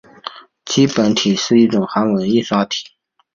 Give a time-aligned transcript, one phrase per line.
[0.65, 2.87] 基本体是一种韩文印刷体。